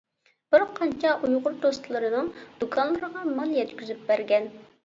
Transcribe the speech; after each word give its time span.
بىرقانچە 0.53 1.11
ئۇيغۇر 1.27 1.59
دوستلىرىنىڭ 1.67 2.31
دۇكانلىرىغا 2.65 3.27
مال 3.37 3.55
يەتكۈزۈپ 3.59 4.05
بەرگەن. 4.11 4.53